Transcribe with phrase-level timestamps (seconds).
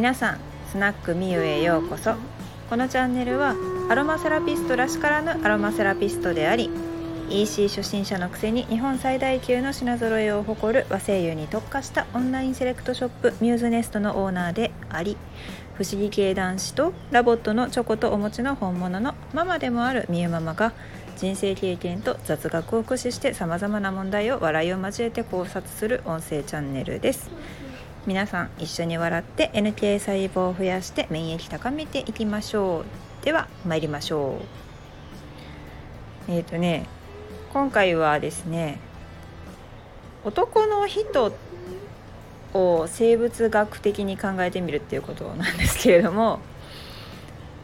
[0.00, 0.40] 皆さん
[0.72, 2.14] スナックミユへようこそ。
[2.70, 3.54] このチャンネルは
[3.90, 6.70] アロマセラピストらしからぬアロマセラピストであり
[7.28, 15.18] EC 初心者のくせに日本最大級の品揃えを誇る和精油に特化したオンラインセレクトショップミューズネストのオーナーであり
[15.74, 20.72] 不思議系男子とラボットのチョコとお餅の本物のママでもあるみゆママが
[21.18, 27.30] 人生経験と雑学を駆使してさまざまな問題を笑いを交えて考察する音声チャンネルです。
[28.06, 32.84] 皆さん一緒に笑って NK 細胞を増やして免疫高めていきましょ
[33.22, 33.24] う。
[33.24, 34.38] では参りましょ
[36.28, 36.30] う。
[36.32, 36.86] えっ、ー、とね
[37.52, 38.78] 今回はですね
[40.24, 41.32] 男の人
[42.54, 46.40] を生物学的に考えてみるっていうことなんですけれども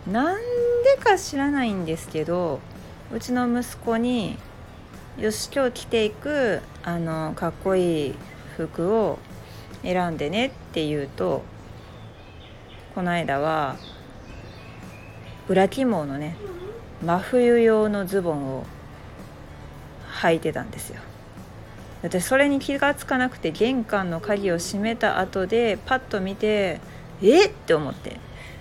[0.06, 2.60] なんでか知らないんですけど
[3.12, 4.38] うちの息子に
[5.18, 8.14] 「よし今日着ていくあのかっこいい
[8.56, 9.18] 服を
[9.82, 11.42] 選んでね」って言うと
[12.94, 13.76] この間は
[15.48, 16.36] 裏起毛のね
[17.04, 18.64] 真冬用のズボンを
[20.22, 21.00] 履いてたんですよ。
[22.02, 26.80] 私それに気が付かなくて玄関の鍵を閉めた後でパッと見て
[27.22, 28.16] 「えっ!」って思って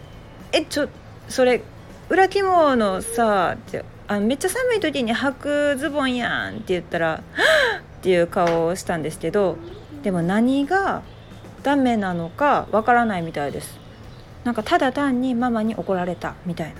[0.51, 0.89] 「えちょ
[1.27, 1.61] それ
[2.09, 7.21] 裏起毛のさ」ってあめっちゃ寒い時に履くズボンやんって言ったら
[7.99, 9.57] 「っていう顔をしたんですけど
[10.05, 11.01] でも何が
[11.63, 13.79] ダメなのかわからないみたいです。
[14.43, 16.75] なんかただ単にママに怒られたみたいな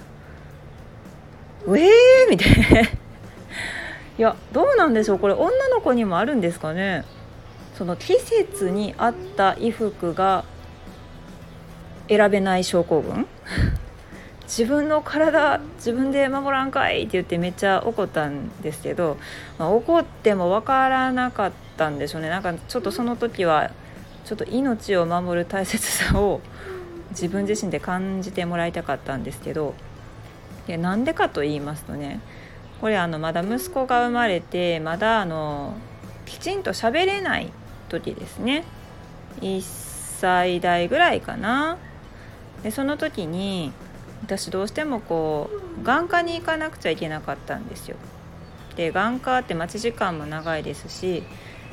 [1.65, 1.89] 「うえー!」
[2.29, 2.81] みたいな。
[2.85, 2.87] い
[4.19, 5.19] やどうなんでしょう。
[5.19, 7.03] これ女の子にもあるんですかね。
[7.75, 10.45] その季節に合った衣服が
[12.07, 13.25] 選べない症候群。
[14.47, 19.17] 自分の体自分で守らんかいって言ってめっちゃ怒ったんですけど、
[19.57, 22.29] まあ、怒っても分からなかったんでしょうね。
[22.29, 23.71] なんかちょっとその時は
[24.23, 26.41] ちょっと命を守る大切さを
[27.11, 29.73] 自分自身で感じてもらいたかったんですけど
[30.67, 32.20] でなんでかと言いますとね
[32.81, 35.75] これあのまだ息子が生まれてまだあの
[36.25, 37.52] きちんと喋れない
[37.89, 38.64] 時ですね。
[39.41, 39.61] 1
[40.20, 41.77] 歳代ぐらいかな。
[42.64, 43.71] でその時に
[44.23, 45.49] 私どうしてもこ
[45.81, 47.98] う眼科に行かなくちゃいけなかったんですよ。
[48.76, 51.23] で眼科って待ち時間も長いですし、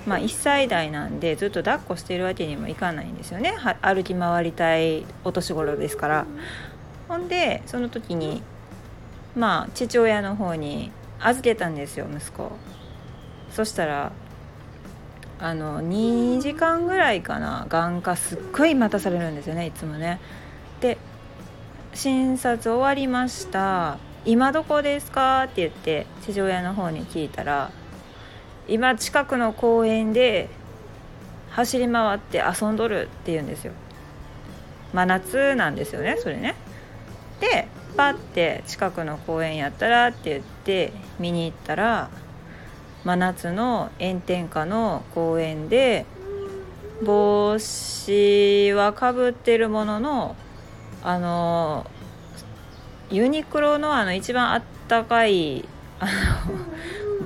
[0.07, 6.27] まあ、1歳代なんでずっと抱っこしてるわけにもいかないんですよね歩き回りたいお年頃ですから。
[7.09, 8.43] ほんでその時に
[9.37, 12.53] まあ父親の方に預けたんですよ息子。
[13.51, 14.13] そしたら
[15.39, 20.21] あの2時間ぐらいかな眼科すっごい待たされるんですよねいつもね。
[20.81, 20.99] で
[21.95, 23.99] 診察終わりました。
[24.25, 27.71] 今どこですか?」って言って父親の方に聞いたら
[28.69, 30.49] 「今近くの公園で
[31.51, 33.73] 走り回って遊んどる」って言うんですよ。
[34.93, 36.55] 真夏なんですよねそれね。
[37.41, 42.09] でパッて近くの公園やったらって言って見に行ったら
[43.05, 46.07] 真夏の炎天下の公園で
[47.03, 50.37] 帽子はかぶってるものの
[51.05, 51.87] あの
[53.11, 55.69] ユニクロのあの一番あったかい
[56.01, 56.11] あの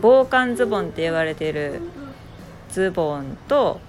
[0.01, 1.81] 防寒ズボンって言われてる
[2.71, 3.81] ズボンと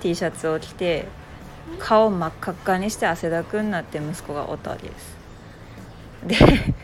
[0.00, 1.06] T シャツを着て
[1.78, 5.16] 顔真っ赤っかにして汗だくになって息子がおったわけです。
[6.26, 6.36] で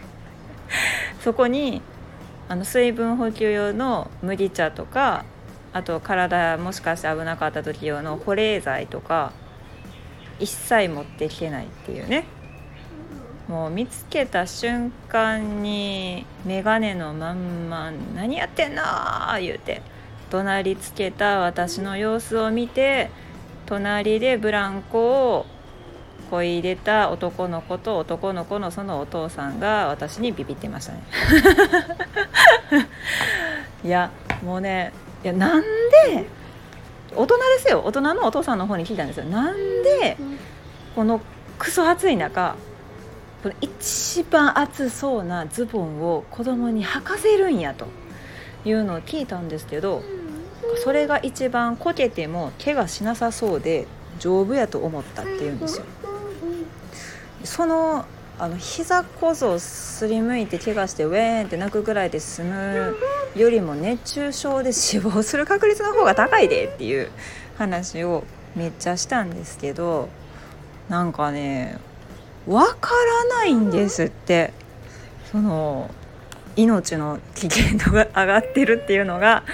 [1.20, 1.82] そこに
[2.48, 5.24] あの水分補給用の麦茶とか
[5.72, 9.32] あと体もしかして危なかった時用の保冷剤とか
[10.38, 12.25] 一切持ってきてないっていうね
[13.49, 18.82] もう見つけた瞬間に眼鏡のまんま「何やってんの!」
[19.41, 19.81] 言うて
[20.31, 23.10] 怒鳴りつけた私の様子を見て
[23.66, 25.47] 隣でブランコを
[26.31, 31.03] こいでた男の子と男の子のそのお父さんが私にビビってましたね
[33.82, 34.10] いや
[34.44, 34.93] もうね
[35.25, 36.27] いやなんで
[37.16, 40.16] 大人ですよ大人のお父さんの方に聞いたんですよなんで
[40.95, 41.21] この
[41.59, 42.57] クソ暑い中
[43.43, 47.87] この一番暑そうなズボンを子供に履かせるんやと
[48.65, 50.03] いうのを聞いたんですけど
[50.83, 53.87] それが一番こけても怪我しなさそうで
[54.19, 55.87] 丈夫やと思ったっていうんですよ。
[57.45, 58.05] その
[58.41, 62.97] あの膝こそすりむいて怪我してウェーンって泣くぐらいで済む
[63.42, 67.10] よりも熱中症で死亡する確率の方が高いでっていう
[67.56, 68.24] 話を
[68.56, 70.08] めっちゃしたんですけど
[70.88, 71.78] なんかね
[72.46, 72.90] わか
[73.30, 74.52] らないんですって。
[75.30, 75.90] その
[76.56, 79.44] 命の危険度が上がってるっていうのが。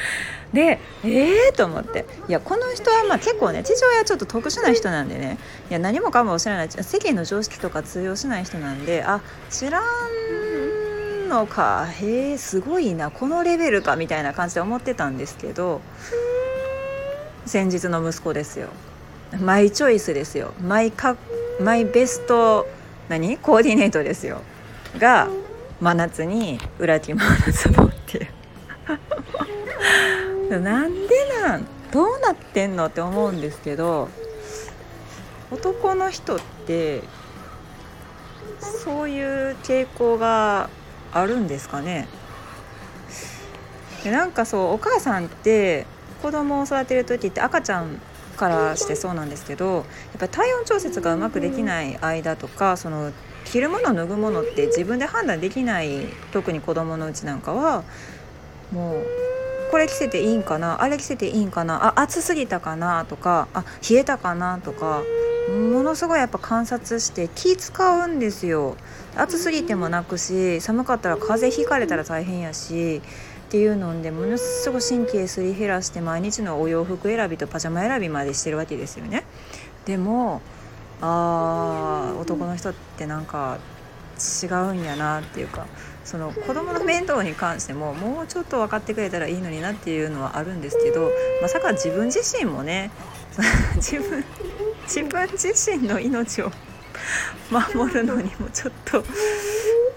[0.53, 2.07] でええー、と思って。
[2.29, 5.37] いやこの人はまあ結構ね父親ちょっと特殊な人なんでね。
[5.69, 6.69] いや何もかも知らない。
[6.71, 9.21] 世間の常識とか通用しない人なんであ
[9.51, 9.83] 知らん
[11.35, 11.87] のか。
[11.87, 13.11] へえすごいな。
[13.11, 15.81] このレベルかみたいな感じで思ってたんですけど
[17.47, 18.69] 先日の息子ですよ。
[19.41, 20.53] マイチョイスですよ。
[20.63, 21.17] マイカ
[21.61, 22.67] マイベスト
[23.09, 23.37] 何？
[23.39, 24.41] コーディネートですよ。
[24.99, 25.29] が
[25.81, 28.19] 真夏に裏ティモのズボンって。
[28.19, 28.29] い
[30.57, 31.09] うなんで
[31.43, 31.67] なん？
[31.91, 34.09] どうなってんのって思うんですけど
[35.53, 37.03] 男の人って
[38.85, 39.23] そうい
[39.53, 40.69] う傾向が
[41.15, 42.09] あるんですかね。
[44.03, 45.87] でなんかそうお母さんって
[46.23, 48.01] 子供を育てる時って赤ちゃん
[48.37, 49.85] からしてそうなんですけどやっ
[50.19, 53.13] ぱ体温調節がうまくできない間とかその
[53.45, 57.85] 着るもの脱ぐものって自分で判断できない特に子供のうちなんかは
[58.73, 59.07] もう
[59.71, 65.03] これ着せていいんかなあれ着せていいんかなあ暑すぎたかなとかあ冷えたかなとか
[65.49, 68.77] ものすごいやっぱ観察して気使うんですよ。
[69.17, 73.03] 暑すぎてもなくし寒かったら風邪ひかれたら大変やし
[73.47, 79.25] っていうのでものすごい神経すり減らして毎日のお洋服選びとパジャマ選びまでしてるわけですよね。
[79.85, 80.41] でも
[81.01, 83.59] あー男の人ってなんか
[84.43, 85.67] 違うんやなっていうか
[86.05, 91.11] その子供の面倒に関してももうちょっと分かってくれたらいいのになっていうのはあるんですけど
[91.43, 92.91] まさか自分自身もね
[93.77, 94.25] 自分
[94.85, 96.51] 自分自身の命を
[97.51, 99.03] 守るのにもちょっと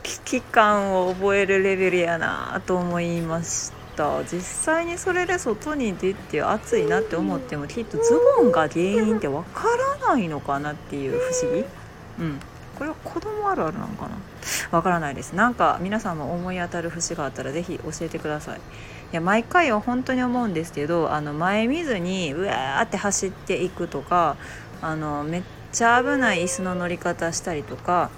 [0.04, 4.24] 危機感を覚えるレベルやなと思いました。
[4.26, 9.64] 実際にそれで外に出て暑いなって思ってもきっとズボンが原因って分か
[10.00, 11.66] らないのかなっていう不思議。
[12.20, 12.40] うん。
[12.78, 14.18] これは子供あるあるなのかな。
[14.70, 15.34] わからないです。
[15.34, 18.60] なんか皆さんも思い当たる節があったら是非教えてください。
[18.60, 18.62] い
[19.14, 24.36] や毎回は本当に思うんですけどあの前見ずにうわーって走っていくとか
[24.82, 28.10] あのめっちゃ危ない椅子の乗り方したりとか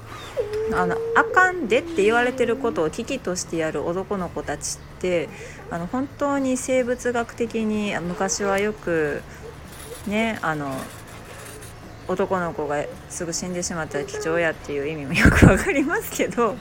[0.73, 5.29] あのあかんでって言われてることを危機としてやる男の子たちって
[5.71, 9.23] あの本当に生物学的に昔はよく
[10.07, 10.71] ねあの
[12.07, 16.55] 男の子がすぐ死んでしまったら貴重やっていう意味もよく分かりますけど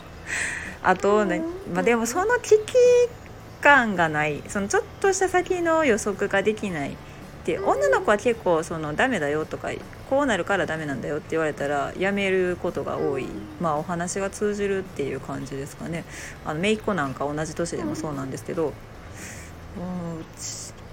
[0.83, 1.43] あとね、
[1.73, 2.57] まあ、でもその危機
[3.61, 6.97] 感がないそのちょっとした先の予測ができない
[7.39, 9.71] って女の子は結構そのダメだよとか
[10.11, 13.27] こうなるからダメなんだよって言われたらやめることが多い
[13.61, 16.05] まあお話が通じるっていう感じですかね
[16.45, 18.73] あの姪っ子なんか同じ年でもそうなんですけど、うん、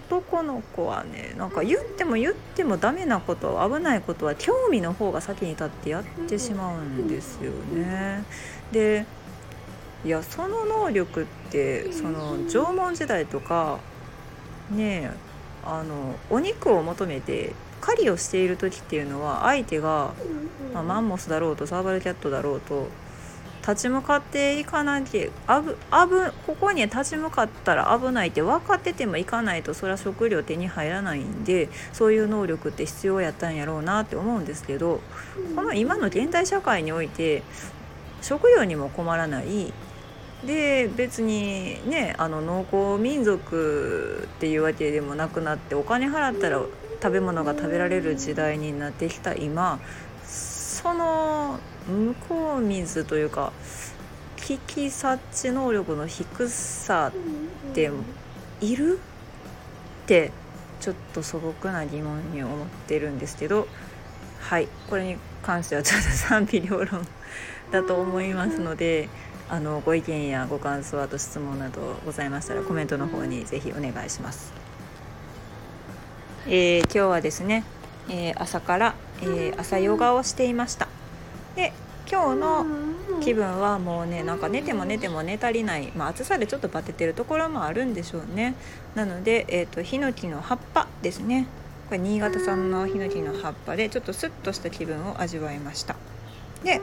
[0.07, 8.23] 男の子はねなんか言っても言ってもダメなこと危ないことは興味の方が先に立ってやってしまうんですよね。
[8.71, 9.05] で
[10.03, 13.79] いやその能力ってその縄文時代とか
[14.69, 15.11] ね
[15.65, 20.13] あのお肉を求めて狩りをしている時っていうのは相手が、
[20.73, 22.87] まあ、マンモスだろうとサーバルキャットだろうと
[23.67, 25.75] 立ち向かっていかなきゃ危危
[26.45, 35.01] ここに立ち向かったら危ないって分かってても行かないとそれは食料手に入らないんでそういう能力って必要やったんやろうなって思うんですけど
[35.55, 37.41] この今の現代社会において
[38.21, 39.73] 食料にも困らない
[40.45, 46.61] で別にねあの農耕民族っていうわけでもなくなってお金払ったら
[47.01, 49.79] 食べ物が食べられる時代になってきた今
[50.25, 53.51] その向こう水というか
[54.37, 57.91] 危機察知能力の低さって
[58.61, 58.99] いる
[60.03, 60.31] って
[60.79, 63.67] ちょっと素朴な疑問に思ってるんですけど
[64.39, 67.07] はいこれに関してはちょっと賛否両論
[67.71, 69.09] だと思いますので
[69.49, 74.53] あのご意見やご感想あと質問などございましたらコメントの方にぜひお願いします。
[76.47, 77.63] えー、今日はですね、
[78.09, 80.87] えー、朝から、えー、朝ヨガをしていました。
[81.55, 81.73] で
[82.09, 82.65] 今日の
[83.21, 88.55] 気分はもうねなんか寝ても寝ても寝足りない、まあ、暑さでちょっとバテてるところもあるんでしょうね
[88.93, 91.47] なので、えーと、ヒノキの葉っぱですね
[91.87, 95.95] これ新潟産のヒノキの葉っぱでちょっとスッとした気分を味わいました
[96.63, 96.81] で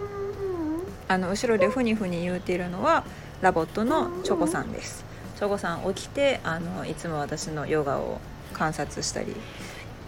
[1.12, 3.04] あの後ろでふにふに言うているのは
[3.42, 5.04] ラボットのチョコさんです
[5.36, 8.18] チョコさん起きてあのいつも私のヨガを
[8.54, 9.36] 観察したり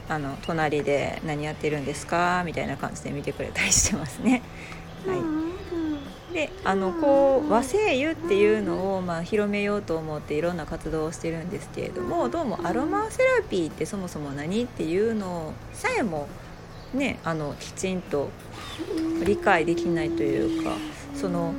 [0.09, 4.43] あの隣で「何やってるんですか?」みたいな感じで見てくれたりしてますね。
[5.07, 5.15] は
[6.31, 14.65] い、であのこう和製油っていうのを、まあ、広めようと思っていろんな活動をしてるんですけれどもどうもアロマセラピーってそもそも何？
[14.65, 16.29] っていうのさえも
[16.95, 18.31] ねあのきちんと
[19.25, 20.73] 理解できないというか
[21.15, 21.53] その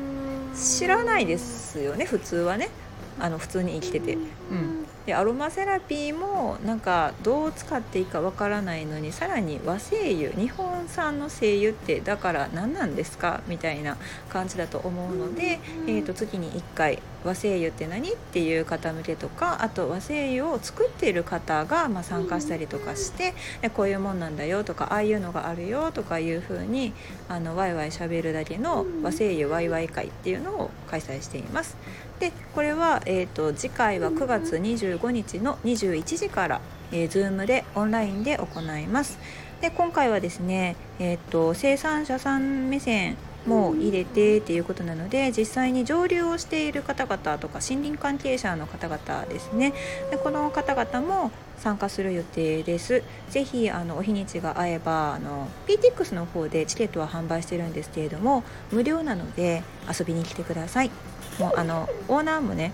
[0.56, 2.70] 知らないですよね普通はね。
[3.18, 4.14] あの普通に生きてて。
[4.16, 4.86] うん。
[5.06, 13.42] でアロマセラピーもなんかどう使っていいかわからないのにさらに和精油日本産の精油ってだから何なんですか？
[13.48, 13.98] みたいな
[14.30, 18.14] 感じだと思うので、えー、と月に1回和精油って何？
[18.14, 23.34] っていう方向けとかあと和精油を作っている方がま参加したりとかして
[23.74, 26.94] こういうもんなんだよとかああいうのがあるよとかいう風に
[27.28, 31.76] あのワイワイしゃべるだけの和精油ワイワイ会っていうのを開催しています。
[32.20, 39.20] でこれは、えーと、次回は9月25日の21時から、えー、Zoom でオンラインで行います。
[39.62, 49.74] で今回はですね、えーと、生産者さん目線も入れてっていうことなので実際に上流をしている方々とか森林関係者の方々ですね。
[50.12, 53.04] でこの方々も参加する予定です。
[53.30, 60.92] ぜひあのお日にちが合えばあの PTX の方でチケットは販売してるんですけれども無料なので遊びに来てください。
[61.40, 62.72] もうあのオーナーもね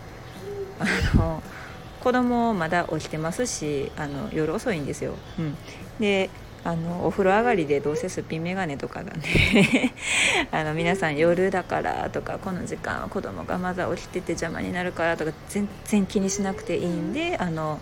[0.79, 1.41] あの
[2.01, 5.55] 子供まだ起きてますしあの夜遅いんですよ、うん、
[5.99, 6.29] で
[6.63, 9.93] あのお風呂上がりでどうせすっぴん眼鏡とかがね。
[10.51, 17.79] あの皆さん夜だからとかこの時間は子供がまだ起きてて邪魔になるからとか全然気にしなくていいんであの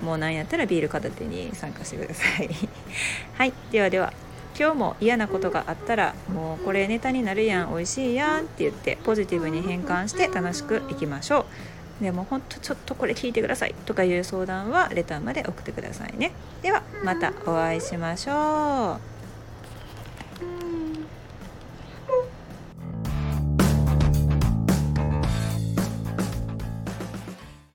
[0.00, 2.48] もう何やったらビール片手に参加してください。
[3.36, 4.12] はいではでは
[4.58, 11.44] 今日も嫌なことがあったらもうこれネタになるやん美味しいやんって言ってポジティブに変換して楽しくいきましょう。
[12.02, 16.32] でもほんとちょっとこれ聞いてくださいとかいう相談はレターまで送ってくださいね。
[16.60, 19.11] ではまたお会いしましょう。